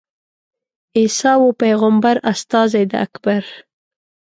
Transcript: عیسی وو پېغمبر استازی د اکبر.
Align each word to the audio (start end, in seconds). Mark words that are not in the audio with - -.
عیسی 0.97 1.33
وو 1.39 1.49
پېغمبر 1.61 2.15
استازی 2.31 2.83
د 2.91 2.93
اکبر. 3.05 3.43